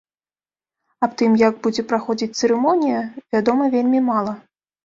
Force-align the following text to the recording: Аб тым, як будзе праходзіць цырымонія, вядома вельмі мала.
Аб 1.07 1.11
тым, 1.19 1.35
як 1.41 1.59
будзе 1.67 1.85
праходзіць 1.91 2.31
цырымонія, 2.39 3.05
вядома 3.37 3.69
вельмі 3.77 3.99
мала. 4.11 4.33